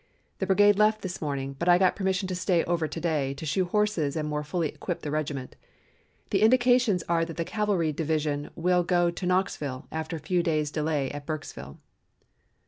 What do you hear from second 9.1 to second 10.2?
direct to Knoxville, after a